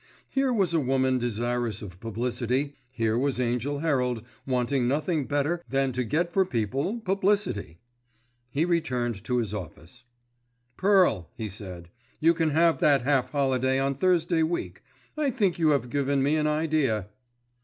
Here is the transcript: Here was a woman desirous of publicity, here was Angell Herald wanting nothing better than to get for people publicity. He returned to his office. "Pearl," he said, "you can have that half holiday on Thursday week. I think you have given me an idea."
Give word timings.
Here 0.29 0.51
was 0.51 0.73
a 0.73 0.79
woman 0.79 1.19
desirous 1.19 1.83
of 1.83 1.99
publicity, 1.99 2.73
here 2.89 3.19
was 3.19 3.39
Angell 3.39 3.81
Herald 3.81 4.23
wanting 4.47 4.87
nothing 4.87 5.27
better 5.27 5.61
than 5.69 5.91
to 5.91 6.03
get 6.03 6.33
for 6.33 6.43
people 6.43 7.01
publicity. 7.01 7.77
He 8.49 8.65
returned 8.65 9.23
to 9.25 9.37
his 9.37 9.53
office. 9.53 10.03
"Pearl," 10.75 11.29
he 11.35 11.49
said, 11.49 11.91
"you 12.19 12.33
can 12.33 12.49
have 12.49 12.79
that 12.79 13.03
half 13.03 13.29
holiday 13.29 13.77
on 13.77 13.93
Thursday 13.93 14.41
week. 14.41 14.81
I 15.15 15.29
think 15.29 15.59
you 15.59 15.69
have 15.69 15.91
given 15.91 16.23
me 16.23 16.35
an 16.35 16.47
idea." 16.47 17.07